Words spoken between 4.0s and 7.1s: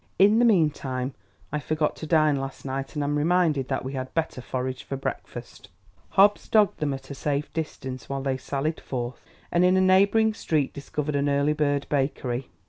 better forage for breakfast." Hobbs dogged them